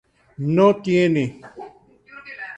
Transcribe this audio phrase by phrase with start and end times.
[0.55, 1.39] No tiene